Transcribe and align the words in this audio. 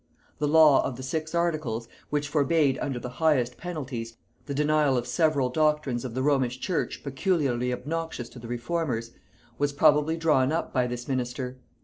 The 0.39 0.47
law 0.47 0.83
of 0.83 0.97
the 0.97 1.03
Six 1.03 1.35
Articles, 1.35 1.87
which 2.09 2.27
forbade 2.27 2.79
under 2.81 2.97
the 2.97 3.17
highest 3.21 3.55
penalties 3.57 4.17
the 4.47 4.53
denial 4.55 4.97
of 4.97 5.05
several 5.05 5.51
doctrines 5.51 6.03
of 6.03 6.15
the 6.15 6.23
Romish 6.23 6.59
church 6.59 7.03
peculiarly 7.03 7.71
obnoxious 7.71 8.27
to 8.29 8.39
the 8.39 8.47
reformers, 8.47 9.11
was 9.59 9.73
probably 9.73 10.17
drawn 10.17 10.51
up 10.51 10.73
by 10.73 10.87
this 10.87 11.07
minister. 11.07 11.59